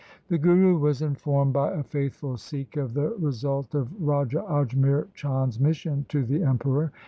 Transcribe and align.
The 0.29 0.39
Guru 0.39 0.79
was 0.79 1.03
informed 1.03 1.53
by 1.53 1.73
a 1.73 1.83
faithful 1.83 2.35
Sikh 2.35 2.75
of 2.75 2.95
the 2.95 3.09
result 3.19 3.75
of 3.75 3.93
Raja 4.01 4.43
Ajmer 4.49 5.05
Chand's 5.13 5.59
mission 5.59 6.07
to 6.09 6.25
the 6.25 6.41
Emperor. 6.41 6.91